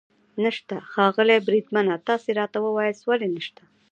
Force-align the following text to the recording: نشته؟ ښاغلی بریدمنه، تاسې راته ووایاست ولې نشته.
نشته؟ 0.43 0.75
ښاغلی 0.91 1.37
بریدمنه، 1.47 1.95
تاسې 2.07 2.29
راته 2.39 2.57
ووایاست 2.61 3.03
ولې 3.05 3.27
نشته. 3.35 3.63